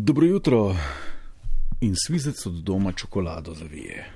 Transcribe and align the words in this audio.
Dobro 0.00 0.26
jutro 0.26 0.76
in 1.80 1.94
svizec 2.06 2.46
od 2.46 2.52
doma 2.52 2.92
čokolado 2.92 3.54
zavije. 3.54 4.06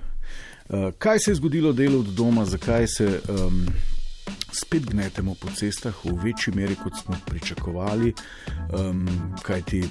Uh, 0.69 0.79
kaj 0.99 1.19
se 1.19 1.31
je 1.31 1.35
zgodilo 1.35 1.73
delo 1.73 1.99
od 1.99 2.07
doma, 2.07 2.45
zakaj 2.45 2.87
se 2.87 3.21
um, 3.29 3.67
spet 4.53 4.87
gnetemo 4.87 5.35
po 5.41 5.49
cestah 5.57 6.05
v 6.05 6.13
večji 6.25 6.55
meri, 6.55 6.77
kot 6.85 6.93
smo 7.05 7.17
pričakovali? 7.27 8.15
Um, 8.79 9.09
kajti 9.43 9.85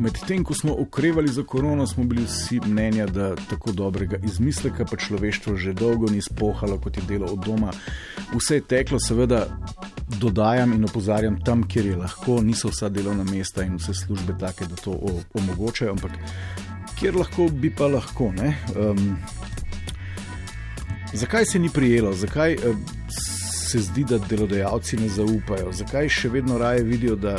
medtem, 0.00 0.44
ko 0.44 0.54
smo 0.54 0.76
okrevali 0.78 1.28
za 1.28 1.42
korono, 1.42 1.86
smo 1.86 2.04
bili 2.04 2.24
vsi 2.24 2.60
mnenja, 2.66 3.06
da 3.06 3.34
tako 3.50 3.72
dobrega 3.72 4.16
izmisleka 4.24 4.84
pa 4.84 4.96
človeštvo 4.96 5.56
že 5.56 5.72
dolgo 5.72 6.10
ni 6.10 6.20
spohalo, 6.20 6.78
kot 6.80 6.96
je 6.96 7.02
delo 7.08 7.32
od 7.32 7.44
doma. 7.46 7.72
Vse 8.34 8.54
je 8.54 8.60
teklo, 8.60 9.00
seveda 9.00 9.46
dodajam 10.20 10.72
in 10.72 10.84
opozarjam 10.84 11.38
tam, 11.44 11.62
kjer 11.68 11.86
je 11.86 11.96
lahko, 11.96 12.40
niso 12.42 12.68
vsa 12.68 12.88
delovna 12.88 13.24
mesta 13.24 13.64
in 13.64 13.76
vse 13.76 13.94
službe 13.94 14.36
take, 14.40 14.66
da 14.66 14.76
to 14.76 14.96
omogočajo, 15.34 15.92
ampak 15.92 16.12
kjer 16.98 17.16
lahko, 17.16 17.48
bi 17.48 17.70
pa 17.74 17.86
lahko. 17.86 18.32
Um, 18.32 19.16
zakaj 21.12 21.44
se 21.44 21.58
ni 21.58 21.70
prijelo, 21.70 22.12
zakaj 22.12 22.54
uh, 22.54 22.76
se 23.72 23.80
zdi, 23.80 24.04
da 24.04 24.18
delodajalci 24.18 24.96
ne 24.96 25.08
zaupajo, 25.08 25.72
zakaj 25.72 26.08
še 26.08 26.28
vedno 26.28 26.58
raje 26.58 26.82
vidijo, 26.84 27.16
da 27.16 27.38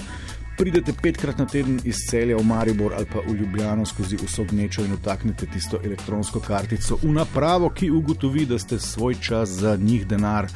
pridete 0.58 0.94
petkrat 1.02 1.38
na 1.38 1.46
teden 1.46 1.80
iz 1.84 2.04
celja 2.10 2.38
v 2.38 2.46
Maribor 2.46 2.94
ali 2.94 3.06
pa 3.10 3.22
v 3.26 3.36
Ljubljano 3.40 3.86
skozi 3.86 4.18
vso 4.22 4.46
gnečo 4.50 4.86
in 4.86 4.94
utaknete 4.94 5.48
tisto 5.54 5.80
elektronsko 5.84 6.40
kartico 6.40 7.00
v 7.02 7.14
napravo, 7.14 7.70
ki 7.70 7.90
ugotovi, 7.92 8.46
da 8.46 8.60
ste 8.60 8.80
svoj 8.80 9.18
čas 9.22 9.50
za 9.50 9.76
njih 9.76 10.08
denar 10.08 10.50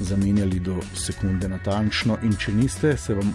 zamenjali 0.00 0.60
do 0.60 0.80
sekunde 0.94 1.48
natančno, 1.48 2.18
in 2.22 2.36
če 2.36 2.52
niste, 2.52 2.96
se 2.96 3.14
vam 3.14 3.34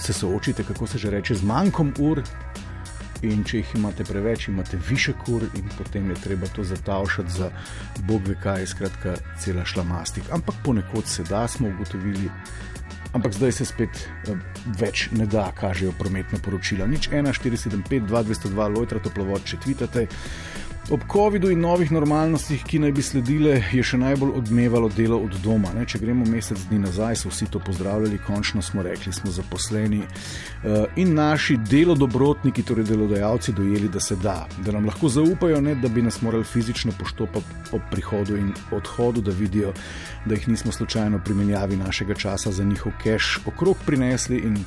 se 0.00 0.12
soočite, 0.12 0.64
kako 0.64 0.86
se 0.86 0.98
že 0.98 1.10
reče, 1.10 1.34
z 1.34 1.42
manjkom 1.44 1.94
ur. 1.98 2.22
In 3.22 3.42
če 3.44 3.58
jih 3.58 3.72
imate 3.76 4.04
preveč, 4.04 4.46
imate 4.48 4.78
više 4.88 5.12
kur, 5.24 5.42
in 5.54 5.66
potem 5.78 6.08
je 6.10 6.14
treba 6.24 6.46
to 6.56 6.64
zatavšati 6.64 7.30
za 7.30 7.50
bog 8.08 8.28
ve 8.28 8.34
kaj, 8.42 8.66
skratka, 8.66 9.14
cela 9.38 9.64
šlamastik. 9.64 10.24
Ampak 10.32 10.54
ponekod 10.64 11.06
se 11.06 11.22
da, 11.28 11.48
smo 11.48 11.68
ugotovili, 11.68 12.30
ampak 13.12 13.32
zdaj 13.32 13.52
se 13.52 13.64
spet 13.64 14.08
eh, 14.24 14.38
več 14.80 15.10
ne 15.12 15.26
da, 15.26 15.50
kažejo 15.52 15.92
prometne 15.98 16.40
poročila. 16.40 16.86
Nič 16.86 17.10
1, 17.12 17.28
4, 17.28 17.60
7, 17.68 17.84
5, 17.90 18.08
2, 18.08 18.24
202, 18.32 18.68
lojtra 18.78 19.04
toplovod, 19.04 19.44
če 19.44 19.60
tvitate. 19.66 20.06
Ob 20.88 21.00
COVID-u 21.12 21.50
in 21.50 21.60
novih 21.60 21.92
normalnostih, 21.92 22.62
ki 22.64 22.78
naj 22.82 22.92
bi 22.96 23.02
sledile, 23.04 23.52
je 23.72 23.82
še 23.84 23.98
najbolj 24.00 24.32
odmevalo 24.40 24.88
delo 24.90 25.20
od 25.22 25.36
doma. 25.44 25.70
Ne? 25.76 25.84
Če 25.86 26.00
gremo 26.02 26.24
mesec 26.26 26.58
dni 26.70 26.80
nazaj, 26.82 27.18
so 27.20 27.30
vsi 27.30 27.46
to 27.52 27.60
pozdravljali, 27.62 28.18
končno 28.26 28.62
smo 28.64 28.82
rekli, 28.82 29.12
smo 29.12 29.30
zaposleni 29.30 30.00
uh, 30.00 30.88
in 30.98 31.12
naši 31.14 31.58
delodobrotniki, 31.70 32.64
torej 32.66 32.88
delodajalci, 32.88 33.54
dojeli, 33.54 33.92
da 33.92 34.00
se 34.02 34.16
da, 34.24 34.48
da 34.64 34.74
nam 34.74 34.88
lahko 34.88 35.12
zaupajo, 35.12 35.60
ne 35.60 35.76
da 35.78 35.88
bi 35.88 36.02
nas 36.02 36.22
morali 36.24 36.48
fizično 36.48 36.96
poštopati 36.98 37.76
ob 37.76 37.84
prihodu 37.92 38.40
in 38.40 38.50
odhodu, 38.74 39.22
da 39.22 39.36
vidijo, 39.36 39.74
da 40.24 40.34
jih 40.34 40.48
nismo 40.48 40.72
slučajno 40.72 41.20
pri 41.24 41.36
menjavi 41.38 41.76
našega 41.76 42.16
časa 42.18 42.50
za 42.50 42.64
njihov 42.64 42.96
keš 43.04 43.38
okrog 43.46 43.76
prinesli 43.86 44.42
in 44.48 44.64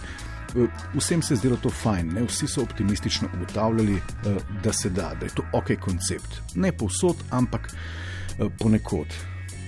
vsem 0.93 1.21
se 1.21 1.33
je 1.33 1.37
zdelo 1.37 1.57
to 1.57 1.69
fajn, 1.69 2.13
ne? 2.13 2.23
vsi 2.23 2.47
so 2.47 2.61
optimistično 2.61 3.29
ugotavljali, 3.35 3.95
eh, 3.95 4.35
da 4.63 4.73
se 4.73 4.89
da, 4.89 5.13
da 5.19 5.25
je 5.25 5.35
to 5.35 5.43
ok 5.53 5.79
koncept. 5.79 6.41
Ne 6.55 6.71
povsod, 6.71 7.15
ampak 7.29 7.69
eh, 7.69 8.45
ponekod. 8.59 9.07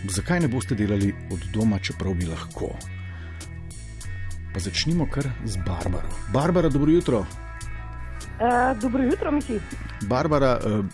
Zakaj 0.10 0.40
ne 0.40 0.48
boste 0.48 0.76
delali 0.76 1.14
od 1.32 1.40
doma, 1.54 1.80
čeprav 1.80 2.14
bi 2.14 2.26
lahko? 2.26 2.76
Pa 4.54 4.60
začnimo 4.60 5.08
kar 5.12 5.30
z 5.46 5.58
Barbaro. 5.66 6.10
Barbara, 6.34 6.70
dobro 6.70 6.92
jutro. 6.92 7.20
Uh, 7.20 8.82
dobro 8.82 9.04
jutro, 9.04 9.32
Miki. 9.32 9.60
Barbara, 10.08 10.60
uh, 10.60 10.86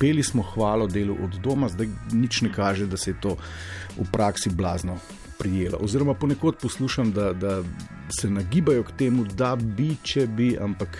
peli 0.00 0.22
smo 0.22 0.42
hvalo 0.42 0.86
delu 0.86 1.16
od 1.24 1.34
doma, 1.42 1.68
zdaj 1.68 1.88
nič 2.12 2.42
ne 2.42 2.52
kaže, 2.52 2.86
da 2.86 2.96
se 2.96 3.10
je 3.10 3.20
to 3.20 3.36
v 3.98 4.06
praksi 4.12 4.50
blazno 4.50 4.98
prijela. 5.38 5.78
Oziroma, 5.80 6.14
ponekod 6.14 6.56
poslušam, 6.62 7.12
da, 7.12 7.32
da 7.32 7.62
se 8.08 8.30
nagibajo 8.30 8.82
k 8.82 8.92
temu, 8.98 9.24
da 9.24 9.56
bi, 9.56 9.96
če 10.02 10.26
bi, 10.26 10.56
ampak. 10.60 10.98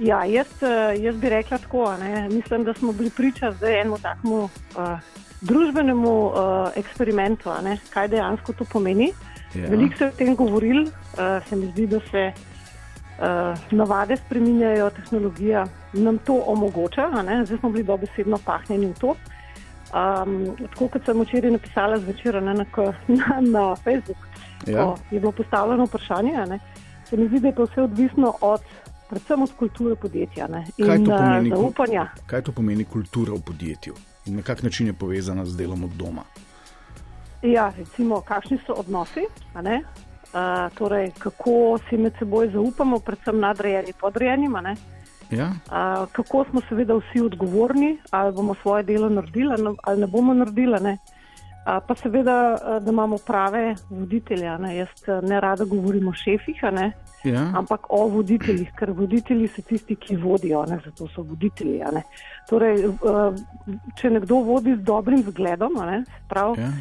Ja, 0.00 0.24
jaz, 0.24 0.48
eh, 0.62 0.96
jaz 1.02 1.16
bi 1.16 1.28
rekla 1.28 1.58
tako. 1.58 1.96
Ne? 2.00 2.28
Mislim, 2.28 2.64
da 2.64 2.74
smo 2.74 2.92
bili 2.92 3.10
priča 3.10 3.52
zdaj 3.52 3.80
enemu 3.80 3.98
takemu 3.98 4.44
uh, 4.44 4.98
družbenemu 5.40 6.26
uh, 6.26 6.34
eksperimentu, 6.76 7.50
ne? 7.62 7.78
kaj 7.90 8.08
dejansko 8.08 8.52
to 8.52 8.64
pomeni. 8.64 9.12
Ja. 9.54 9.68
Veliko 9.68 9.96
se 9.96 10.04
je 10.04 10.08
o 10.08 10.16
tem 10.16 10.36
govorili, 10.36 10.82
uh, 10.82 11.48
se 11.48 11.56
mi 11.56 11.66
zdi, 11.66 11.86
da 11.86 12.00
se 12.10 12.32
uh, 12.32 13.58
navade 13.70 14.16
spreminjajo, 14.16 14.90
tehnologija 14.90 15.66
nam 15.92 16.18
to 16.18 16.42
omogoča. 16.46 17.10
Zdaj 17.44 17.58
smo 17.58 17.70
bili 17.70 17.84
dobesedno 17.84 18.38
pahnjeni 18.44 18.86
v 18.86 18.94
to. 19.00 19.14
Um, 19.90 20.56
tako 20.70 20.88
kot 20.88 21.04
sem 21.04 21.20
včeraj 21.20 21.50
napisala 21.50 21.98
zvečer 21.98 22.42
na, 22.46 22.52
na, 22.52 22.66
na, 23.08 23.40
na 23.40 23.76
Facebooku, 23.76 24.26
ja. 24.66 24.94
je 25.10 25.20
bilo 25.20 25.32
postavljeno 25.32 25.84
vprašanje. 25.84 26.46
Ne, 26.48 26.58
se 27.08 27.16
mi 27.16 27.28
zdi, 27.28 27.40
da 27.40 27.48
je 27.48 27.54
to 27.54 27.64
vse 27.64 27.82
odvisno 27.82 28.34
od, 28.40 28.60
predvsem 29.08 29.42
od 29.42 29.52
kulture 29.58 29.94
podjetja 29.94 30.46
ne, 30.48 30.66
in 30.76 30.86
kaj 30.86 31.04
pomeni, 31.04 31.50
zaupanja. 31.50 32.06
Kaj 32.26 32.42
to 32.42 32.52
pomeni 32.52 32.84
kultura 32.84 33.34
v 33.34 33.42
podjetju 33.46 33.94
in 34.26 34.36
na 34.36 34.42
kak 34.42 34.62
način 34.62 34.86
je 34.86 34.92
povezana 34.92 35.44
z 35.44 35.56
delom 35.56 35.84
od 35.84 35.90
doma? 35.90 36.22
Ja, 37.42 37.72
recimo, 37.78 38.20
kakšni 38.20 38.58
so 38.66 38.72
odnosi, 38.72 39.24
uh, 39.54 40.74
torej, 40.74 41.10
kako 41.18 41.78
si 41.88 41.96
med 41.96 42.12
seboj 42.18 42.50
zaupamo, 42.52 42.98
predvsem 42.98 43.40
nadrejeni 43.40 43.92
podrejenima. 44.00 44.62
Ja. 45.30 45.46
Uh, 45.46 46.08
kako 46.12 46.44
smo 46.50 46.60
seveda 46.68 46.94
vsi 46.94 47.20
odgovorni, 47.20 47.98
ali 48.10 48.32
bomo 48.32 48.54
svoje 48.54 48.82
delo 48.82 49.08
naredili, 49.08 49.54
ali 49.82 50.00
ne 50.00 50.06
bomo 50.06 50.34
naredili. 50.34 50.80
Ne? 50.80 50.92
Uh, 50.92 51.82
pa 51.88 51.94
seveda, 51.94 52.56
da 52.80 52.90
imamo 52.90 53.18
prave 53.26 53.74
voditelje. 53.90 54.58
Ne? 54.58 54.76
Jaz 54.76 54.88
ne 55.22 55.40
rada 55.40 55.64
govorim 55.64 56.08
o 56.08 56.12
šefih, 56.12 56.62
ja. 57.24 57.52
ampak 57.56 57.86
o 57.88 58.06
voditeljih, 58.08 58.72
ker 58.78 58.90
voditelji 58.90 59.48
so 59.48 59.62
tisti, 59.62 59.96
ki 59.96 60.16
vodijo, 60.16 60.64
ne? 60.66 60.80
zato 60.84 61.08
so 61.14 61.22
voditelji. 61.22 61.80
Torej, 62.48 62.86
uh, 62.86 63.34
če 64.00 64.10
nekdo 64.10 64.34
vodi 64.34 64.74
z 64.76 64.82
dobrim 64.82 65.22
zgledom, 65.22 65.78
prav, 66.28 66.56
ja. 66.58 66.72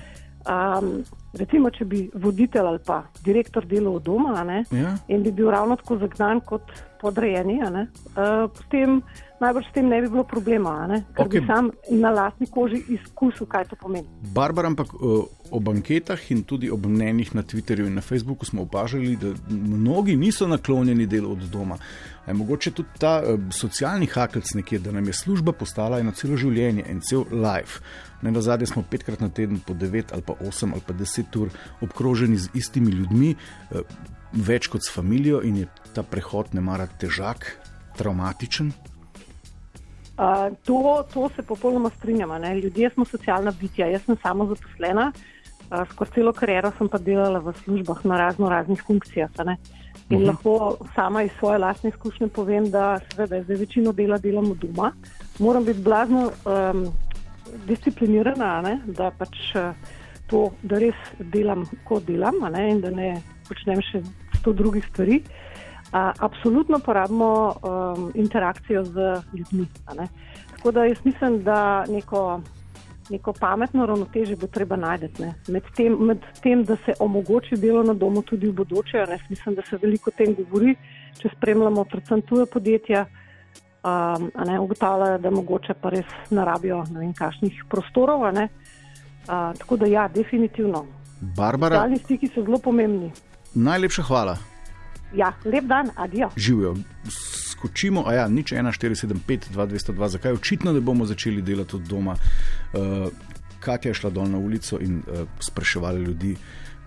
um, 0.50 1.04
recimo, 1.38 1.70
če 1.70 1.86
bi 1.86 2.10
voditelj 2.14 2.66
ali 2.66 2.80
pa 2.86 3.04
direktor 3.26 3.66
delal 3.66 4.00
doma 4.00 4.64
ja. 4.72 4.96
in 5.08 5.24
bi 5.24 5.31
bil 5.31 5.52
ravno 5.52 5.76
tako 5.76 5.98
zagnan 5.98 6.42
kot 6.42 6.89
podrejeni, 7.02 7.60
uh, 7.64 8.50
potem 8.56 9.02
najbrž 9.40 9.70
s 9.70 9.74
tem 9.74 9.88
ne 9.88 10.02
bi 10.02 10.10
bilo 10.12 10.24
problema, 10.28 10.74
ker 11.16 11.26
okay. 11.26 11.40
bi 11.40 11.48
sam 11.48 11.72
na 11.90 12.12
lastni 12.12 12.48
koži 12.52 12.82
izkusil, 12.92 13.48
kaj 13.48 13.70
to 13.72 13.78
pomeni. 13.80 14.08
Barbara, 14.36 14.68
ampak 14.68 14.94
uh, 14.94 15.24
ob 15.52 15.70
anketah 15.72 16.20
in 16.32 16.44
tudi 16.44 16.72
ob 16.72 16.86
mnenjih 16.86 17.32
na 17.36 17.44
Twitterju 17.44 17.88
in 17.88 17.96
na 17.96 18.04
Facebooku 18.04 18.46
smo 18.46 18.68
opažali, 18.68 19.16
da 19.16 19.34
mnogi 19.50 20.18
niso 20.20 20.48
naklonjeni 20.48 21.08
delu 21.08 21.32
od 21.32 21.48
doma. 21.52 21.78
Je 22.28 22.34
mogoče 22.34 22.72
tudi 22.72 23.00
ta 23.00 23.22
uh, 23.24 23.40
socialni 23.54 24.06
hakelc 24.06 24.54
nekje, 24.54 24.80
da 24.80 24.92
nam 24.92 25.08
je 25.08 25.14
služba 25.14 25.52
postala 25.52 26.00
eno 26.00 26.12
celo 26.12 26.38
življenje, 26.38 26.86
en 26.90 27.02
cel 27.02 27.26
life. 27.31 27.80
Ne 28.22 28.31
na 28.36 28.42
zadnje 28.44 28.68
smo 28.68 28.84
petkrat 28.84 29.22
na 29.24 29.30
teden 29.30 29.62
po 29.66 29.74
9 29.74 30.12
ali 30.14 30.22
pa 30.22 30.36
8 30.44 30.74
ali 30.74 30.81
pa 30.86 30.94
10 30.94 31.40
ur 31.40 31.50
obkroženi 31.81 32.38
z 32.38 32.50
istimi 32.54 32.92
ljudmi. 32.92 33.36
Uh, 33.72 33.88
več 34.34 34.68
kot 34.68 34.86
s 34.86 34.94
familijo 34.94 35.42
in 35.44 35.64
je 35.64 35.68
ta 35.94 36.04
prehod 36.04 36.54
ne 36.54 36.62
mara 36.62 36.88
težak, 37.02 37.58
traumatičen? 37.98 38.72
Uh, 40.20 40.52
to, 40.68 41.06
to 41.14 41.30
se 41.36 41.44
popolnoma 41.48 41.90
strinjamo. 41.90 42.38
Ljudje 42.64 42.90
smo 42.90 43.06
socialna 43.06 43.54
bitja. 43.60 43.88
Jaz 43.88 44.04
sem 44.06 44.18
samo 44.22 44.46
zaposlena, 44.46 45.12
uh, 45.12 45.86
skozi 45.92 46.12
celo 46.18 46.34
kariero 46.34 46.72
sem 46.78 46.90
pa 46.90 47.00
delala 47.00 47.40
v 47.40 47.54
službah 47.64 48.04
na 48.06 48.18
razno 48.18 48.50
raznih 48.50 48.84
funkcijah. 48.88 49.30
In 49.40 49.48
uh 49.48 49.56
mhm. 50.10 50.18
-huh. 50.18 50.28
lahko 50.28 50.78
sama 50.96 51.24
iz 51.24 51.32
svoje 51.40 51.58
lastne 51.58 51.90
izkušnje 51.90 52.28
povem, 52.28 52.70
da 52.72 53.00
seveda 53.12 53.44
zdaj 53.44 53.56
večino 53.56 53.92
dela 53.92 54.18
delamo 54.18 54.56
doma. 54.56 54.92
Moram 55.40 55.66
biti 55.66 55.80
blazno 55.80 56.32
um, 56.46 56.88
disciplinirana, 57.66 58.62
ne? 58.62 58.80
da 58.86 59.12
pač 59.12 59.56
uh, 59.56 59.75
to, 60.28 60.52
da 60.62 60.80
res 60.80 60.96
delam, 61.20 61.66
kot 61.84 62.04
delam, 62.06 62.36
in 62.70 62.82
da 62.82 62.90
ne 62.90 63.22
počnem 63.50 63.81
še 63.81 64.04
sto 64.40 64.54
drugih 64.54 64.86
stvari. 64.94 65.24
A, 65.92 66.12
absolutno 66.19 66.80
porabimo 66.80 67.30
um, 67.50 68.12
interakcijo 68.13 68.84
z 68.84 69.22
ljudmi. 69.34 69.66
Tako 70.51 70.72
da 70.72 70.86
jaz 70.86 70.98
mislim, 71.04 71.44
da 71.44 71.86
neko, 71.90 72.42
neko 73.10 73.34
pametno 73.34 73.86
ravnoteže 73.86 74.36
bo 74.36 74.48
treba 74.48 74.75
najti 74.75 75.10
med, 75.48 75.63
med 76.00 76.25
tem, 76.44 76.63
da 76.63 76.75
se 76.86 76.94
omogoči 77.00 77.57
delo 77.57 77.84
na 77.84 77.94
domu 77.94 78.22
tudi 78.22 78.48
v 78.48 78.54
bodoče. 78.54 79.06
Mislim, 79.30 79.56
da 79.56 79.62
se 79.62 79.80
veliko 79.81 80.12
o 80.13 80.18
tem 80.18 80.36
govori, 80.36 80.75
če 81.22 81.31
spremljamo 81.38 81.86
predvsem 81.90 82.22
tuje 82.22 82.46
podjetja. 82.46 83.06
Um, 83.80 84.28
ne, 84.46 84.60
ugotavljajo, 84.60 85.18
da 85.24 85.31
mogoče 85.31 85.74
pa 85.81 85.90
res 85.90 86.07
ne 86.30 86.46
rabijo 86.46 86.84
ne 86.92 87.00
vem, 87.00 87.13
kakšnih 87.16 87.63
prostorov. 87.72 88.28
Uh, 88.28 88.46
tako 89.57 89.78
da 89.78 89.88
ja, 89.88 90.07
definitivno. 90.07 90.86
Barbara. 91.38 91.75
Socialni 91.75 91.98
stiki 91.98 92.28
so 92.28 92.44
zelo 92.44 92.60
pomembni. 92.60 93.12
Najlepša 93.56 94.04
hvala. 94.04 94.38
Ja, 95.13 95.34
lep 95.46 95.63
dan, 95.66 95.90
adijo. 95.96 96.30
Živijo. 96.38 96.75
Skočimo, 97.50 98.04
a 98.07 98.13
ja, 98.13 98.28
nič 98.28 98.54
1475, 98.54 99.50
2202, 99.54 100.07
zakaj 100.07 100.31
očitno 100.31 100.74
ne 100.74 100.81
bomo 100.81 101.06
začeli 101.06 101.42
delati 101.42 101.75
od 101.75 101.81
doma. 101.81 102.16
Uh, 102.74 103.10
Katja 103.60 103.90
je 103.90 103.94
šla 103.94 104.10
dol 104.10 104.30
na 104.30 104.38
ulico 104.38 104.78
in 104.80 104.98
uh, 104.98 105.28
spraševala 105.40 106.00
ljudi, 106.00 106.36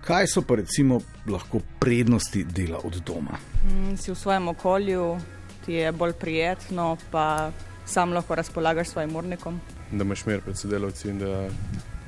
kaj 0.01 0.27
so 0.27 0.41
pa 0.41 0.55
recimo 0.55 1.01
lahko 1.27 1.59
prednosti 1.79 2.43
dela 2.43 2.79
od 2.83 3.01
doma. 3.05 3.37
Mm, 3.65 3.95
si 3.97 4.11
v 4.11 4.15
svojem 4.15 4.47
okolju, 4.47 5.17
ti 5.65 5.73
je 5.73 5.91
bolj 5.91 6.13
prijetno, 6.13 6.97
pa 7.11 7.51
sam 7.85 8.13
lahko 8.13 8.35
razpolagaš 8.35 8.87
s 8.87 8.91
svojim 8.91 9.15
urnikom. 9.15 9.59
Da 9.91 10.03
imaš 10.03 10.25
mir 10.25 10.41
pred 10.41 10.57
sodelavci 10.57 11.09
in 11.09 11.19
da 11.19 11.49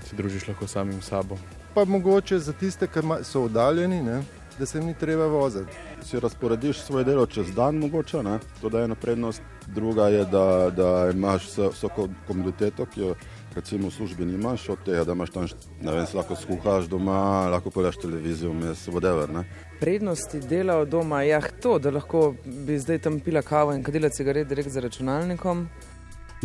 se 0.10 0.16
družiš 0.16 0.48
lahko 0.48 0.68
samim 0.68 1.02
sabo. 1.02 1.38
Pa 1.74 1.86
mogoče 1.86 2.40
za 2.40 2.54
tiste, 2.54 2.88
ki 2.88 3.00
so 3.24 3.44
oddaljeni, 3.44 4.02
ne, 4.02 4.24
da 4.60 4.66
se 4.66 4.78
jim 4.78 4.88
ni 4.88 4.94
treba 4.94 5.25
voziti. 5.25 5.72
Si 6.04 6.19
razporediš 6.19 6.80
svoje 6.80 7.04
delo 7.04 7.25
čez 7.25 7.52
dan, 7.56 7.75
mogoče, 7.75 8.24
ne? 8.24 8.40
to 8.62 8.78
je 8.78 8.84
ena 8.84 8.96
prednost. 8.96 9.42
Druga 9.68 10.07
je, 10.07 10.25
da, 10.25 10.69
da 10.69 11.12
imaš 11.13 11.48
vso, 11.48 11.90
komoditeto, 12.28 12.86
ki 12.86 13.02
jo 13.02 13.16
recimo 13.56 13.88
v 13.88 13.92
službi 13.92 14.25
nimaš, 14.25 14.69
od 14.69 14.84
tega, 14.86 15.04
da 15.04 15.12
imaš 15.12 15.30
tam, 15.30 15.48
ne 15.81 15.92
vem, 15.92 16.06
lahko 16.13 16.36
skuhaš 16.36 16.86
doma, 16.86 17.48
lahko 17.50 17.69
pogledaš 17.69 17.98
televizijo, 17.98 18.52
vmes, 18.52 18.88
whatever. 18.88 19.31
Ne? 19.34 19.46
Prednosti 19.80 20.40
dela 20.40 20.78
od 20.78 20.90
doma 20.90 21.22
je 21.22 21.30
ja, 21.30 21.42
to, 21.62 21.80
da 21.80 21.92
lahko 21.92 22.36
bi 22.46 22.80
zdaj 22.80 23.00
tam 23.00 23.19
pila 23.19 23.42
kavo 23.42 23.74
in 23.74 23.84
kadila 23.84 24.10
cigaret 24.10 24.48
direkt 24.48 24.69
za 24.69 24.80
računalnikom. 24.80 25.68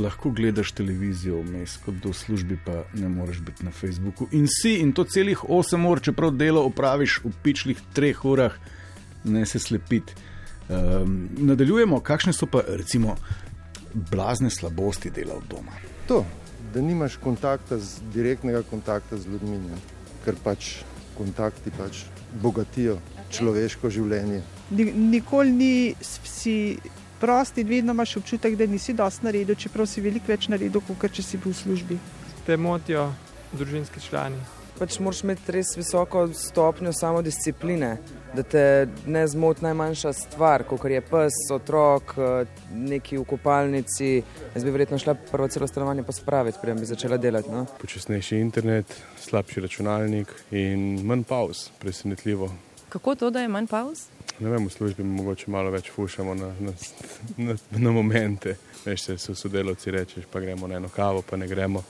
Lahko 0.00 0.30
gledaš 0.30 0.72
televizijo 0.72 1.42
vmes, 1.44 1.76
kot 1.84 2.00
do 2.00 2.12
službi, 2.16 2.58
pa 2.64 2.84
ne 2.94 3.08
moreš 3.08 3.40
biti 3.44 3.64
na 3.64 3.70
Facebooku. 3.70 4.28
In 4.32 4.46
si, 4.48 4.78
in 4.80 4.92
to 4.96 5.04
celih 5.04 5.44
8 5.44 5.86
ur, 5.90 6.00
čeprav 6.00 6.32
delo 6.32 6.64
opraviš 6.68 7.20
v 7.24 7.32
pičlih 7.42 7.82
3 7.96 8.14
urah, 8.24 8.56
ne 9.24 9.46
se 9.46 9.58
slepiti. 9.58 10.16
Um, 10.70 11.28
nadaljujemo, 11.38 12.00
kakšne 12.00 12.32
so 12.32 12.46
pa 12.46 12.62
recimo 12.68 13.16
blazne 13.94 14.50
slabosti 14.50 15.10
dela 15.10 15.34
od 15.34 15.48
doma. 15.50 15.72
To, 16.08 16.24
da 16.74 16.80
nimaš 16.80 17.16
kontakta 17.16 17.78
z, 17.78 18.00
direktnega 18.14 18.62
kontakta 18.70 19.18
z 19.18 19.26
ljudmi, 19.26 19.58
ne? 19.58 19.80
ker 20.24 20.36
pač 20.44 20.76
kontakti 21.18 21.72
pač 21.74 22.04
bogatijo 22.42 22.98
človeško 23.30 23.90
življenje. 23.90 24.42
Nikoli 24.70 25.52
ni 25.52 25.74
si 26.00 26.78
prost 27.20 27.58
in 27.58 27.68
vedno 27.68 27.92
imaš 27.92 28.16
občutek, 28.16 28.56
da 28.56 28.66
nisi 28.66 28.92
dosti 28.92 29.24
naredil, 29.24 29.54
čeprav 29.54 29.86
si 29.86 30.00
veliko 30.00 30.32
več 30.32 30.48
naredil, 30.48 30.80
kot 30.88 31.12
če 31.12 31.22
si 31.22 31.40
bil 31.40 31.52
v 31.52 31.58
službi. 31.58 31.98
Te 32.46 32.56
motijo 32.56 33.10
družinski 33.52 34.00
člani. 34.00 34.40
Pač 34.80 34.96
moraš 35.04 35.20
imeti 35.26 35.52
res 35.52 35.74
visoko 35.76 36.22
stopnjo 36.32 36.92
samodiscipline, 36.96 37.90
da 38.32 38.42
te 38.42 38.62
ne 39.04 39.26
zmoti 39.28 39.66
najmanjša 39.66 40.12
stvar, 40.16 40.64
kot 40.64 40.86
je 40.88 41.02
pes, 41.04 41.36
otrok, 41.52 42.14
neki 42.72 43.18
v 43.20 43.26
kopalnici. 43.28 44.22
Jaz 44.54 44.64
bi 44.64 44.72
verjetno 44.72 44.96
šla 45.02 45.18
prvo 45.28 45.50
celo 45.52 45.68
stanovanje 45.68 46.06
pospraviti, 46.08 46.62
preden 46.62 46.80
bi 46.80 46.88
začela 46.88 47.20
delati. 47.20 47.52
No? 47.52 47.66
Počasnejši 47.82 48.40
internet, 48.40 48.96
slabši 49.20 49.66
računalnik 49.66 50.32
in 50.50 51.04
manj 51.04 51.28
pauz, 51.28 51.66
presenetljivo. 51.82 52.48
Kako 52.88 53.14
to, 53.14 53.30
da 53.30 53.44
je 53.44 53.52
manj 53.52 53.68
pauz? 53.68 54.08
Ne 54.40 54.50
vem, 54.50 54.66
v 54.66 54.72
službi 54.72 55.04
mogoče 55.04 55.50
malo 55.52 55.70
več 55.70 55.90
fušamo 55.92 56.34
na, 56.34 56.48
na, 56.60 56.72
na, 57.36 57.56
na 57.76 57.90
momente. 57.92 58.56
Veš, 58.86 59.02
se 59.02 59.16
so 59.20 59.34
sodelavci 59.36 59.92
rečeš, 59.92 60.24
pa 60.32 60.40
gremo 60.40 60.68
na 60.68 60.78
eno 60.80 60.88
kavo, 60.88 61.22
pa 61.22 61.36
ne 61.36 61.48
gremo. 61.48 61.82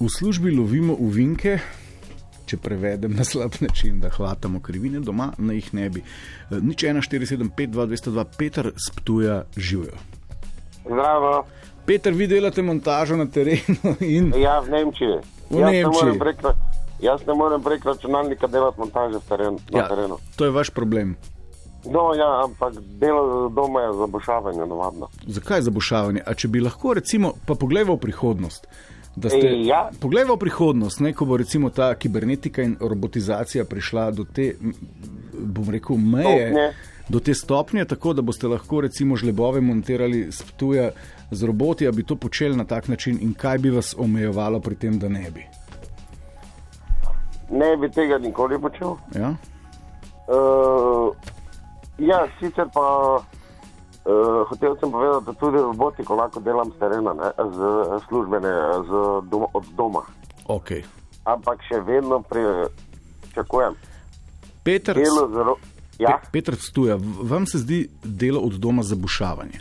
V 0.00 0.08
službi 0.10 0.50
lovimo 0.50 0.96
uvinke, 0.98 1.60
če 2.46 2.58
prevedem 2.58 3.14
na 3.14 3.24
slab 3.24 3.54
način, 3.60 4.00
da 4.02 4.10
hvatamo 4.10 4.60
krivine 4.60 5.00
doma, 5.00 5.30
na 5.38 5.54
jih 5.54 5.70
ne 5.78 5.88
bi. 5.94 6.02
Nič 6.50 6.82
1475, 6.84 7.70
2202, 7.78 8.26
Peter 8.38 8.72
sptuja 8.88 9.44
živijo. 9.56 9.94
Zdravo. 10.82 11.46
Peter, 11.86 12.12
vi 12.12 12.26
delate 12.26 12.62
montažo 12.62 13.16
na 13.16 13.26
terenu. 13.30 13.94
In... 14.00 14.32
Ja, 14.34 14.58
v 14.60 14.74
Nemčiji. 14.74 15.22
V 15.50 15.62
jaz 15.62 15.70
Nemčiji. 15.70 16.18
Jaz 17.00 17.20
ne 17.26 17.34
morem 17.34 17.62
prek 17.62 17.84
računalnika 17.84 18.46
delati 18.46 18.80
montaže 18.80 19.18
teren, 19.28 19.58
na 19.70 19.78
Ja, 19.78 19.88
terenu. 19.88 20.18
to 20.36 20.44
je 20.44 20.50
vaš 20.50 20.70
problem. 20.70 21.16
No, 21.84 22.14
ja, 22.14 22.44
ampak 22.44 22.74
delo 22.98 23.48
doma 23.48 23.80
je 23.80 23.92
zabušavanje, 23.92 24.58
navadno. 24.60 25.08
Zakaj 25.26 25.60
zabušavanje? 25.62 26.22
A 26.26 26.34
če 26.34 26.48
bi 26.48 26.60
lahko, 26.60 26.94
recimo, 26.94 27.32
pa 27.46 27.54
pogledamo 27.54 27.94
v 27.94 28.00
prihodnost. 28.00 28.66
da 29.16 29.28
Ste, 29.30 29.38
E, 29.38 29.62
ja. 29.64 29.90
Poglejmo 30.00 30.34
v 30.34 30.38
prihodnost, 30.38 31.00
ne, 31.00 31.12
ko 31.12 31.24
bo 31.24 31.36
recimo 31.36 31.70
ta 31.70 31.94
kibernetika 31.94 32.62
in 32.62 32.76
robotizacija 32.80 33.64
prišla 33.64 34.10
do 34.10 34.24
te, 34.26 34.56
bom 35.32 35.70
rekel, 35.70 35.96
meje, 35.96 36.48
Stopnje. 36.48 36.72
do 37.08 37.20
te 37.20 37.34
stopnje, 37.34 37.84
tako 37.84 38.12
da 38.12 38.22
boste 38.22 38.46
lahko 38.46 38.80
recimo 38.80 39.16
žlebove 39.16 39.60
montirali 39.60 40.26
s 40.32 40.42
tuja 40.56 40.90
z 41.30 41.42
roboti, 41.42 41.86
a 41.86 41.92
bi 41.92 42.02
to 42.02 42.16
počeli 42.16 42.56
na 42.56 42.64
tak 42.64 42.88
način 42.88 43.18
in 43.20 43.32
kaj 43.32 43.58
bi 43.58 43.70
vas 43.70 43.94
omejevalo 43.98 44.60
pri 44.60 44.74
tem, 44.76 44.98
da 44.98 45.08
ne 45.08 45.30
bi. 45.30 45.46
Ne 47.50 47.76
bi 47.76 47.90
tega 47.90 48.18
nikoli 48.18 48.58
počel. 48.60 48.96
Ja? 49.14 49.34
Uh, 50.26 51.14
ja, 51.98 52.26
sicer 52.40 52.66
pa 52.74 52.86
uh, 53.16 54.48
hotel 54.48 54.76
sem 54.80 54.90
povedati, 54.90 55.24
da 55.26 55.32
tudi 55.32 55.58
robotiko 55.62 56.14
lahko 56.14 56.40
delam 56.40 56.70
z 56.74 56.78
terena, 56.78 57.14
ne, 57.14 57.30
z 57.54 58.00
službene, 58.08 58.52
z 58.88 58.90
doma, 59.30 59.46
od 59.54 59.64
doma. 59.76 60.02
Okay. 60.46 60.82
Ampak 61.24 61.62
še 61.70 61.80
vedno 61.86 62.22
pričakujem. 62.26 63.74
Peter, 64.62 64.94
Delo 64.98 65.28
zelo. 65.30 65.56
Ja, 65.98 66.18
Pe- 66.22 66.30
Petr 66.32 66.56
Stuja, 66.60 66.98
vam 67.22 67.46
se 67.46 67.58
zdi 67.58 67.88
delo 68.04 68.40
od 68.40 68.52
doma 68.52 68.82
zabušavanje. 68.82 69.58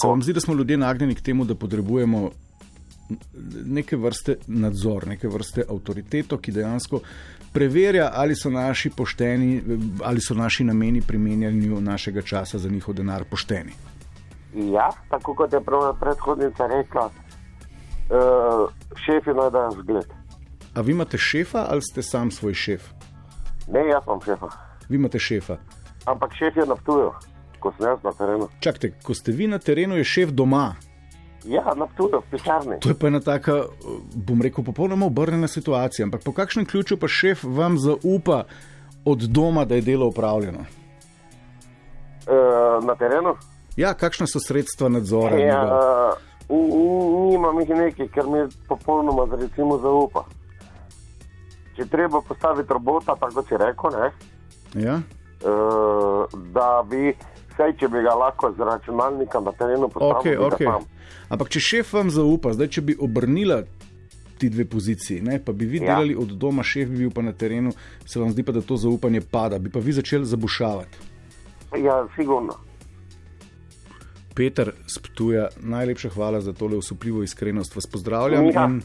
Se 0.00 0.06
vam 0.06 0.22
zdi, 0.22 0.32
da 0.32 0.40
smo 0.40 0.54
ljudje 0.54 0.76
nagnjeni 0.76 1.14
k 1.14 1.20
temu, 1.20 1.44
da 1.44 1.54
potrebujemo 1.54 2.30
neke 3.66 3.96
vrste 3.96 4.36
nadzor, 4.46 5.06
neke 5.08 5.28
vrste 5.28 5.64
avtoriteto, 5.70 6.38
ki 6.38 6.52
dejansko 6.52 7.00
preverja, 7.52 8.10
ali 8.14 8.34
so 8.36 8.50
naši 8.50 8.90
pošteni, 8.90 9.62
ali 10.04 10.20
so 10.20 10.34
naši 10.34 10.64
nameni 10.64 11.00
pri 11.00 11.18
menjanju 11.18 11.80
našega 11.80 12.22
časa 12.22 12.58
za 12.58 12.68
njihov 12.68 12.94
denar 12.94 13.24
pošteni. 13.30 13.72
ja, 14.54 14.90
tako 15.10 15.34
kot 15.34 15.52
je 15.52 15.60
predhodnica 16.00 16.66
rekla, 16.66 17.06
uh, 17.06 18.70
šefi 19.06 19.30
naj 19.30 19.50
dajo 19.50 19.70
zgled. 19.70 20.06
A 20.74 20.80
vi 20.80 20.92
imate 20.92 21.18
šefa 21.18 21.66
ali 21.68 21.82
ste 21.82 22.02
sam 22.02 22.30
svoj 22.30 22.54
šef? 22.54 22.82
Ne, 23.68 23.86
jaz 23.88 24.02
sem 24.04 24.20
šefa. 24.24 24.48
Vi 24.88 24.96
imate 24.96 25.18
šefa. 25.18 25.56
Ampak 26.04 26.32
šef 26.38 26.56
je 26.56 26.66
naptujo, 26.66 27.12
ko 27.60 27.72
sem 27.78 27.86
jaz 27.88 27.98
na 28.04 28.12
terenu. 28.12 28.48
Čakajte, 28.60 28.92
ko 29.02 29.14
ste 29.14 29.32
vi 29.32 29.46
na 29.46 29.58
terenu, 29.58 29.96
je 29.96 30.04
šef 30.04 30.30
doma. 30.30 30.74
Ja, 31.44 31.74
naptujo 31.76 32.20
v 32.20 32.30
pisarni. 32.30 32.78
To 32.80 32.88
je 32.88 32.94
pa 32.94 33.06
ena 33.06 33.20
taka, 33.20 33.64
bom 34.14 34.42
rekel, 34.42 34.64
popolnoma 34.64 35.06
obrnjena 35.06 35.48
situacija. 35.48 36.04
Ampak 36.04 36.22
po 36.24 36.32
kakšnem 36.32 36.64
ključu 36.66 36.96
pa 36.96 37.08
šef 37.08 37.44
vam 37.44 37.78
zaupa 37.78 38.44
od 39.04 39.18
doma, 39.28 39.64
da 39.64 39.74
je 39.74 39.80
delo 39.82 40.06
upravljeno? 40.08 40.64
Uh, 42.24 42.84
na 42.84 42.94
terenu? 42.94 43.34
Ja, 43.76 43.94
kakšna 43.94 44.26
so 44.26 44.40
sredstva 44.40 44.88
nadzora? 44.88 45.36
Ja, 45.36 45.60
n- 46.48 46.70
nimam 47.30 47.60
jih 47.60 47.68
nekaj, 47.68 48.08
ker 48.08 48.24
mi 48.26 48.38
popolnoma 48.68 49.26
recimo 49.36 49.76
zaupa. 49.78 50.24
Če 51.76 51.84
treba 51.90 52.20
postaviti 52.22 52.72
robota, 52.72 53.16
tako 53.20 53.34
kot 53.34 53.48
si 53.48 53.56
rekel, 53.58 53.90
ne, 53.90 54.10
Ja? 54.86 54.94
uh, 55.44 56.24
da 56.54 56.82
bi, 56.90 57.12
vsaj 57.54 57.76
če 57.80 57.88
bi 57.88 58.02
ga 58.02 58.14
lahko 58.14 58.52
z 58.52 58.60
računalnika 58.60 59.40
na 59.40 59.52
terenu 59.52 59.88
postavil, 59.88 60.20
Okay, 60.20 60.36
okay. 60.38 60.68
Ampak 61.28 61.48
če 61.48 61.60
šef 61.60 61.92
vam 61.92 62.10
zaupa, 62.10 62.52
zdaj 62.52 62.68
če 62.68 62.80
bi 62.82 62.96
obrnila 63.00 63.62
ti 64.38 64.48
dve 64.50 64.64
poziciji, 64.64 65.20
ne, 65.22 65.38
pa 65.38 65.52
bi 65.52 65.64
vi 65.64 65.78
Ja. 65.78 65.94
delali 65.94 66.16
od 66.16 66.28
doma, 66.34 66.62
šef 66.62 66.88
bi 66.88 66.98
bil 66.98 67.10
pa 67.10 67.22
na 67.22 67.32
terenu, 67.32 67.70
se 68.04 68.20
vam 68.20 68.30
zdi 68.30 68.42
pa, 68.42 68.52
da 68.52 68.60
to 68.60 68.76
zaupanje 68.76 69.20
pada, 69.22 69.58
bi 69.58 69.70
pa 69.70 69.78
vi 69.78 69.92
začeli 69.92 70.26
zabušavati. 70.26 70.98
Ja, 71.78 72.06
sigurno. 72.16 72.54
Peter 74.34 74.72
Sptuja, 74.86 75.48
najlepša 75.60 76.08
hvala 76.10 76.40
za 76.40 76.52
tole 76.52 76.76
usupljivo 76.76 77.22
iskrenost. 77.22 77.76
Vas 77.76 77.86
pozdravljam. 77.86 78.44
Ja. 78.50 78.64
In, 78.64 78.82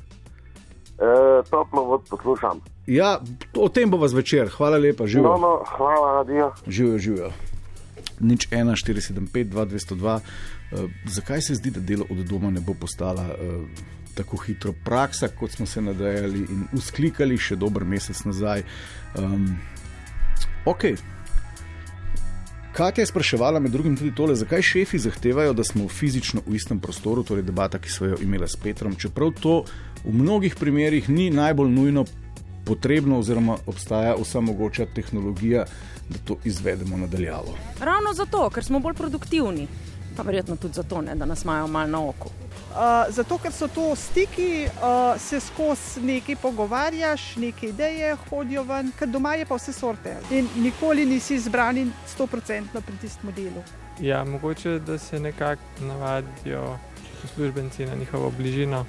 Uh, 0.99 1.47
toplo 1.49 1.83
vod 1.83 2.01
poslušam. 2.09 2.59
ja, 2.87 3.19
o 3.55 3.69
tem 3.69 3.89
bo 3.89 3.97
vas 3.97 4.13
večer. 4.13 4.49
Hvala 4.51 4.77
lepa, 4.77 5.07
živijo. 5.07 5.29
No, 5.31 5.37
no, 5.37 5.63
hvala, 5.77 6.19
adijo. 6.21 6.51
Živijo, 6.67 6.97
živijo. 6.97 7.29
Nič 8.19 8.47
1, 8.51 8.75
475, 8.75 9.49
2, 9.49 9.65
202. 9.65 10.19
Uh, 10.71 10.89
zakaj 11.05 11.41
se 11.41 11.55
zdi, 11.55 11.71
da 11.71 11.79
delo 11.79 12.05
od 12.09 12.17
doma 12.27 12.51
ne 12.51 12.61
bo 12.61 12.73
postala 12.73 13.29
uh, 13.33 13.63
tako 14.15 14.37
hitro 14.37 14.73
praksa, 14.83 15.27
kot 15.27 15.51
smo 15.51 15.65
se 15.65 15.81
nadejali 15.81 16.39
in 16.39 16.65
usklikali 16.73 17.37
še 17.37 17.55
dober 17.55 17.85
mesec 17.85 18.23
nazaj? 18.25 18.63
Um, 19.15 19.55
ok. 20.65 20.91
Katja 22.79 23.01
je 23.01 23.09
spraševala 23.09 23.59
med 23.59 23.71
drugim 23.71 23.95
tudi 23.97 24.13
tole, 24.15 24.35
zakaj 24.35 24.61
šefi 24.61 24.99
zahtevajo, 24.99 25.53
da 25.53 25.63
smo 25.63 25.87
fizično 25.89 26.41
v 26.45 26.55
istem 26.55 26.79
prostoru, 26.79 27.23
torej 27.23 27.43
debata, 27.43 27.79
ki 27.79 27.91
smo 27.91 28.11
jo 28.13 28.19
imeli 28.21 28.47
s 28.47 28.55
Petrom, 28.55 28.95
čeprav 28.95 29.33
to 29.41 29.63
v 30.03 30.13
mnogih 30.15 30.55
primerjih 30.55 31.09
ni 31.09 31.29
najbolj 31.29 31.71
nujno 31.71 32.05
potrebno, 32.69 33.19
oziroma 33.19 33.57
obstaja 33.67 34.15
vsa 34.21 34.41
mogoča 34.41 34.85
tehnologija, 34.95 35.65
da 36.09 36.17
to 36.25 36.37
izvedemo 36.45 36.97
nadaljavo. 36.97 37.57
Ravno 37.79 38.13
zato, 38.13 38.49
ker 38.49 38.63
smo 38.63 38.79
bolj 38.79 38.93
produktivni, 38.93 39.67
pa 40.17 40.23
verjetno 40.23 40.55
tudi 40.55 40.73
zato, 40.73 41.01
ne, 41.01 41.15
da 41.15 41.25
nas 41.25 41.43
imajo 41.43 41.67
malo 41.67 41.87
na 41.87 42.03
oko. 42.09 42.29
Uh, 42.69 42.75
zato, 43.09 43.37
ker 43.41 43.51
so 43.51 43.67
to 43.67 43.95
stiki, 43.95 44.67
uh, 44.67 45.17
se 45.21 45.39
skozi 45.39 46.01
nekaj 46.05 46.35
pogovarjaš, 46.41 47.35
neke 47.41 47.71
ideje 47.73 48.15
hodijo 48.29 48.63
ven, 48.63 48.91
ker 48.99 49.09
doma 49.09 49.33
je 49.39 49.45
pa 49.49 49.57
vse 49.57 49.73
sorte. 49.73 50.13
In 50.31 50.49
nikoli 50.61 51.05
nisi 51.05 51.35
izbran 51.35 51.77
in 51.77 51.91
100% 52.17 52.81
pri 52.85 52.97
tistem 53.01 53.33
delu. 53.35 53.63
Ja, 54.01 54.23
mogoče 54.23 54.79
da 54.79 54.97
se 54.97 55.19
nekako 55.19 55.61
navadijo 55.81 56.77
uslužbenci 57.23 57.85
na 57.85 57.95
njihovo 57.95 58.31
bližino. 58.37 58.85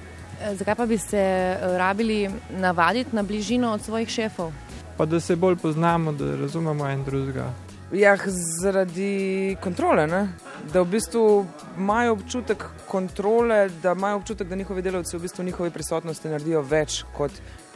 Zakaj 0.53 0.75
pa 0.75 0.85
bi 0.85 0.97
se 0.97 1.57
rabili 1.61 2.29
navaditi 2.49 3.15
na 3.15 3.23
bližino 3.23 3.73
od 3.73 3.81
svojih 3.81 4.09
šefov? 4.09 4.51
Pa 4.97 5.05
da 5.05 5.19
se 5.19 5.35
bolj 5.35 5.55
poznamo, 5.55 6.11
da 6.11 6.35
razumemo 6.35 6.89
en 6.89 7.03
drugega. 7.03 7.53
Ja, 7.93 8.17
zaradi 8.61 9.57
kontrole, 9.63 10.07
ne? 10.07 10.27
da 10.73 10.81
v 10.81 10.85
bistvu 10.85 11.45
imajo 11.77 12.13
občutek 12.13 12.63
kontrole, 12.87 13.69
da 13.83 13.91
imajo 13.91 14.15
občutek, 14.15 14.47
da 14.47 14.55
njihovi 14.55 14.81
delavci 14.81 15.17
v 15.17 15.21
bistvu 15.21 15.43
njihovi 15.43 15.69
prisotnosti 15.69 16.29
naredijo 16.29 16.61
več, 16.61 17.03
kot 17.17 17.31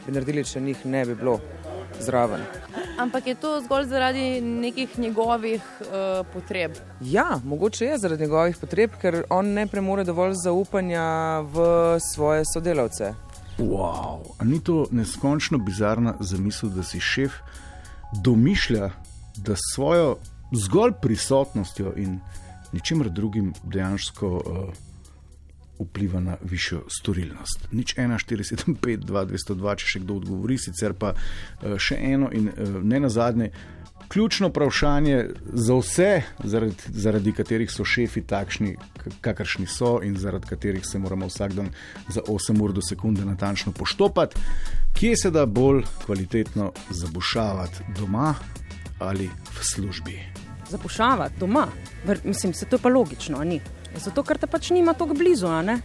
bi 0.06 0.12
naredili, 0.12 0.44
če 0.44 0.60
njih 0.60 0.86
ne 0.86 1.04
bi 1.04 1.14
bilo 1.14 1.40
zraven. 2.00 2.40
Ampak 2.98 3.26
je 3.26 3.34
to 3.34 3.60
zgolj 3.64 3.86
zaradi 3.86 4.40
nekih 4.40 4.98
njegovih 4.98 5.62
uh, 5.80 6.26
potreb? 6.32 6.72
Ja, 7.00 7.40
mogoče 7.44 7.84
je 7.84 7.98
zaradi 7.98 8.22
njegovih 8.22 8.56
potreb, 8.56 8.90
ker 9.00 9.24
on 9.30 9.52
ne 9.52 9.66
premore 9.66 10.04
dovolj 10.04 10.34
zaupanja 10.44 11.40
v 11.40 11.66
svoje 12.12 12.44
sodelavce. 12.54 13.14
Wow, 13.58 14.20
ni 14.44 14.60
to 14.60 14.86
neskončno 14.90 15.58
bizarna 15.58 16.14
zamisel, 16.20 16.68
da 16.68 16.82
si 16.82 17.00
šef 17.00 17.32
domišlja, 18.24 18.90
da 19.36 19.54
s 19.56 19.74
svojo 19.74 20.16
zgolj 20.52 20.92
prisotnostjo 21.02 21.92
in 21.96 22.20
ničemer 22.72 23.08
drugim 23.10 23.54
dejansko 23.64 24.28
uh, 24.28 24.85
vpliva 25.78 26.20
na 26.20 26.36
višjo 26.42 26.84
storilnost. 26.88 27.68
Nič 27.72 27.96
1, 27.96 28.18
4, 28.24 28.44
7, 28.66 28.76
5, 28.80 29.06
2, 29.06 29.24
202, 29.32 29.76
če 29.82 29.86
še 29.86 30.04
kdo 30.04 30.20
odgovori, 30.20 30.58
sicer 30.58 30.94
pa 30.98 31.14
uh, 31.14 31.76
še 31.78 31.98
eno 32.00 32.30
in 32.32 32.48
uh, 32.52 32.78
ne 32.82 33.00
na 33.00 33.10
zadnje. 33.12 33.50
Ključno 34.08 34.48
vprašanje 34.48 35.30
za 35.52 35.74
vse, 35.74 36.22
zaradi, 36.44 36.74
zaradi 36.94 37.32
katerih 37.32 37.70
so 37.70 37.84
šefi 37.84 38.22
takšni, 38.22 38.76
kakršni 39.20 39.66
so, 39.66 39.96
in 40.04 40.14
zaradi 40.16 40.46
katerih 40.46 40.86
se 40.86 40.98
moramo 40.98 41.26
vsak 41.26 41.56
dan 41.56 41.72
za 42.08 42.22
8 42.22 42.62
ur 42.62 42.72
do 42.72 42.82
sekunde 42.82 43.24
natančno 43.24 43.72
poštopati, 43.72 44.36
kje 44.94 45.16
se 45.16 45.30
da 45.30 45.46
bolj 45.46 45.82
kvalitetno 46.04 46.72
zabušavati 46.90 47.82
doma 47.98 48.34
ali 48.98 49.26
v 49.26 49.64
službi. 49.64 50.20
Zapušavati 50.70 51.38
doma, 51.38 51.66
mislim, 52.24 52.54
se 52.54 52.66
to 52.66 52.78
pa 52.78 52.88
logično, 52.88 53.44
ni. 53.44 53.60
Zato, 53.94 54.22
ker 54.22 54.38
te 54.38 54.46
pač 54.46 54.70
nima 54.70 54.94
tako 54.94 55.14
blizu, 55.14 55.48
ne? 55.62 55.80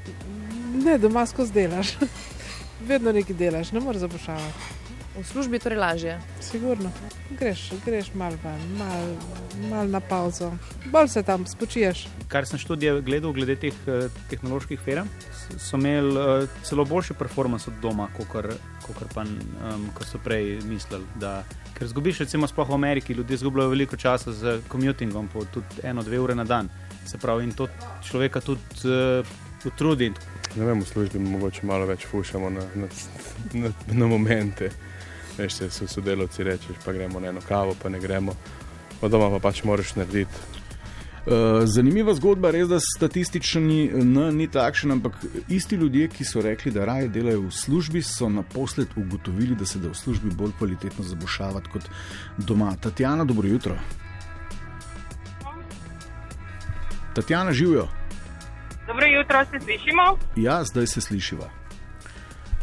Ne, 0.75 0.97
doma 0.97 1.25
skozi 1.25 1.53
delaš. 1.53 1.95
Vedno 2.89 3.11
nekaj 3.11 3.35
delaš, 3.35 3.71
ne 3.71 3.79
moreš 3.79 4.07
zapušavati. 4.07 4.79
V 5.11 5.23
službi 5.27 5.55
je 5.55 5.59
torej 5.59 5.77
lažje. 5.77 6.19
Sigurno. 6.39 6.91
Greš, 7.39 7.71
greš 7.85 8.13
malo 8.13 8.37
mal, 8.79 9.15
mal 9.69 9.89
na 9.89 9.99
pauzo, 9.99 10.51
bolj 10.85 11.07
se 11.07 11.23
tam 11.23 11.43
spočiješ. 11.47 12.07
Kar 12.27 12.47
sem 12.47 12.59
študije 12.59 13.01
gledal, 13.01 13.33
glede 13.33 13.55
teh 13.55 13.75
uh, 13.87 14.07
tehnoloških 14.29 14.79
firm, 14.79 15.07
so 15.59 15.75
imeli 15.77 16.15
uh, 16.15 16.47
celo 16.63 16.85
boljši 16.85 17.13
performance 17.13 17.69
od 17.69 17.75
doma, 17.81 18.07
kot 18.15 19.03
pa 19.13 19.21
um, 19.21 19.89
so 19.99 20.19
prej 20.23 20.61
mislili. 20.63 21.03
Da, 21.19 21.43
ker 21.75 21.91
zgubiš, 21.91 22.23
recimo, 22.23 22.47
sploh 22.47 22.69
v 22.69 22.79
Ameriki, 22.79 23.13
ljudje 23.13 23.35
izgubljajo 23.35 23.69
veliko 23.69 23.97
časa 23.97 24.31
z 24.31 24.61
commutingom, 24.71 25.27
po 25.27 25.43
tudi 25.45 25.83
eno, 25.83 26.03
dve 26.03 26.19
ure 26.19 26.35
na 26.35 26.43
dan. 26.43 26.71
Se 27.05 27.17
pravi, 27.17 27.43
in 27.43 27.51
to 27.51 27.67
človeka 28.03 28.41
tudi 28.41 28.61
uh, 28.85 29.25
utrudi. 29.65 30.11
Ne 30.55 30.65
vem, 30.65 30.81
v 30.81 30.87
službi 30.87 31.19
mogoče 31.19 31.65
malo 31.65 31.85
več 31.85 32.05
fušamo 32.05 32.49
na, 32.49 32.63
na, 32.75 32.87
na, 33.53 33.71
na 33.91 34.07
momente. 34.07 34.71
Veš, 35.37 35.53
se 35.53 35.69
so 35.71 35.87
sodelavci 35.87 36.43
reči, 36.43 36.75
pa 36.85 36.93
gremo 36.93 37.19
na 37.19 37.31
eno 37.31 37.41
kavo, 37.47 37.75
pa 37.81 37.89
ne 37.89 37.99
gremo, 37.99 38.35
od 39.01 39.11
doma 39.11 39.29
pa 39.31 39.39
pač 39.39 39.63
moraš 39.63 39.95
narediti. 39.95 40.59
Uh, 41.21 41.61
zanimiva 41.69 42.15
zgodba, 42.17 42.49
res 42.51 42.65
da 42.67 42.79
statistični 42.81 43.91
N 43.93 44.31
ni 44.33 44.47
takšen, 44.49 44.91
ampak 44.95 45.19
isti 45.53 45.77
ljudje, 45.77 46.07
ki 46.09 46.25
so 46.25 46.41
rekli, 46.41 46.73
da 46.73 46.85
raje 46.85 47.11
delajo 47.13 47.45
v 47.45 47.53
službi, 47.53 48.01
so 48.01 48.29
naposled 48.29 48.95
ugotovili, 48.97 49.55
da 49.55 49.65
se 49.65 49.79
da 49.79 49.93
v 49.93 49.97
službi 49.97 50.33
bolj 50.33 50.55
kvalitetno 50.57 51.05
zabušavati 51.05 51.69
kot 51.73 51.89
doma. 52.37 52.73
Tatjana, 52.81 53.25
dobro 53.25 53.47
jutro. 53.47 53.77
Tatjana, 57.15 57.51
živijo. 57.51 57.87
Dobro 58.87 59.05
jutro, 59.05 59.45
se 59.45 59.59
slišimo? 59.59 60.05
Ja, 60.35 60.63
zdaj 60.63 60.87
se 60.87 61.01
slišiva. 61.01 61.47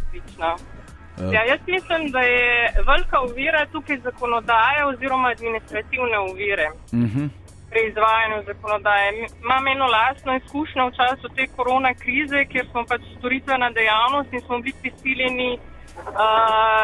Odlično. 0.09 0.55
Uh. 0.55 1.33
Ja, 1.35 1.43
jaz 1.51 1.61
mislim, 1.67 2.11
da 2.15 2.21
je 2.21 2.49
velika 2.91 3.17
ovira 3.21 3.67
tukaj 3.73 3.99
zakonodaje 4.09 4.81
oziroma 4.91 5.29
administrativne 5.29 6.17
ovire 6.31 6.67
uh 6.73 6.99
Mhm. 6.99 7.19
-huh. 7.19 7.29
pri 7.71 7.81
izvajanju 7.91 8.39
zakonodaje. 8.51 9.07
Imam 9.45 9.65
eno 9.75 9.87
lastno 9.97 10.31
izkušnjo 10.37 10.83
v 10.89 10.95
času 10.99 11.27
te 11.37 11.45
korona 11.57 11.91
krize, 12.03 12.39
kjer 12.51 12.65
smo 12.71 12.81
pač 12.91 13.03
storitvena 13.19 13.69
dejavnost 13.79 14.31
in 14.33 14.41
smo 14.47 14.55
bili 14.65 14.77
prisiljeni, 14.83 15.51
uh, 15.55 15.78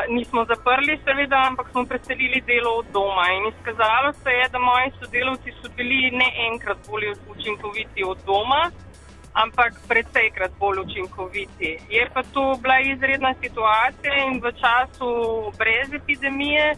nismo 0.08 0.44
zaprli 0.44 0.98
seveda, 1.04 1.44
ampak 1.50 1.70
smo 1.70 1.84
preselili 1.84 2.40
delo 2.46 2.70
od 2.78 2.86
doma. 2.92 3.26
In 3.36 3.46
izkazalo 3.52 4.12
se 4.12 4.30
je, 4.30 4.48
da 4.48 4.58
moji 4.58 4.92
sodelavci 5.00 5.54
so 5.62 5.68
bili 5.76 6.10
ne 6.10 6.28
enkrat 6.52 6.78
bolj 6.88 7.14
učinkoviti 7.36 8.04
od 8.04 8.18
doma 8.26 8.70
ampak 9.34 9.74
predvsejkrat 9.88 10.52
bolj 10.58 10.78
učinkoviti. 10.86 11.78
Je 11.90 12.10
pa 12.14 12.22
to 12.22 12.54
bila 12.62 12.78
izredna 12.80 13.34
situacija 13.42 14.14
in 14.26 14.40
v 14.40 14.52
času 14.62 15.10
brez 15.58 15.92
epidemije 15.92 16.74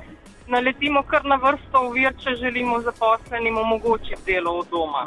naletimo 0.48 1.02
kar 1.02 1.24
na 1.24 1.36
vrsto 1.36 1.82
uvir, 1.88 2.14
če 2.22 2.34
želimo 2.40 2.80
zaposlenim 2.80 3.58
omogočiti 3.58 4.32
delo 4.32 4.58
od 4.58 4.68
doma. 4.70 5.06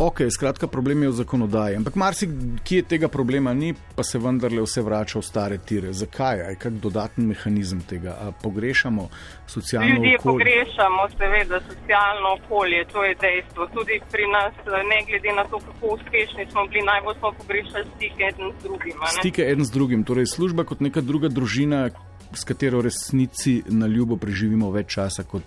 Ok, 0.00 0.20
skratka, 0.30 0.66
problem 0.66 1.02
je 1.02 1.08
v 1.08 1.12
zakonodaji. 1.12 1.76
Ampak 1.76 1.94
marsikje 1.94 2.82
tega 2.88 3.08
problema 3.12 3.52
ni, 3.52 3.74
pa 3.96 4.00
se 4.00 4.18
vendarle 4.18 4.62
vse 4.64 4.80
vrača 4.80 5.20
v 5.20 5.26
stare 5.28 5.58
tire. 5.60 5.92
Zakaj? 5.92 6.40
Je 6.40 6.56
kak 6.56 6.78
dodaten 6.80 7.28
mehanizem 7.28 7.82
tega? 7.84 8.16
A 8.16 8.32
pogrešamo 8.32 9.10
socialno 9.46 9.88
Ljudje 9.88 10.16
okolje? 10.16 10.32
pogrešamo, 10.32 11.02
seveda, 11.20 11.60
socialno 11.68 12.28
okolje, 12.40 12.80
to 12.92 13.04
je 13.04 13.14
dejstvo. 13.20 13.68
Tudi 13.76 14.00
pri 14.12 14.24
nas, 14.32 14.56
ne 14.64 15.00
glede 15.04 15.36
na 15.36 15.44
to, 15.44 15.60
kako 15.68 15.94
uspešni 15.94 16.48
smo 16.50 16.64
bili, 16.72 16.86
najbolj 16.92 17.16
smo 17.20 17.32
pogrešali 17.38 17.84
stike 17.96 18.22
eden 18.32 18.48
z 18.56 18.62
drugim. 18.62 18.96
Stike 19.20 19.42
eden 19.52 19.64
z 19.64 19.70
drugim, 19.70 20.04
torej 20.04 20.32
služba 20.32 20.64
kot 20.64 20.80
neka 20.80 21.04
druga 21.04 21.28
družina, 21.28 21.90
s 22.32 22.44
katero 22.48 22.80
resnici 22.80 23.62
na 23.68 23.86
ljubo 23.86 24.16
preživimo 24.16 24.70
več 24.70 24.94
časa 24.96 25.28
kot 25.28 25.44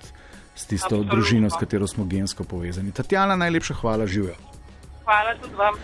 s 0.55 0.65
tisto 0.65 0.85
Absolutno. 0.85 1.11
družino, 1.11 1.49
s 1.49 1.57
katero 1.59 1.87
smo 1.87 2.05
gensko 2.05 2.43
povezani. 2.43 2.91
Tatjana, 2.91 3.35
najlepša 3.35 3.73
hvala, 3.73 4.07
živijo. 4.07 4.35
Hvala 5.03 5.35
tudi 5.41 5.55
vam. 5.55 5.75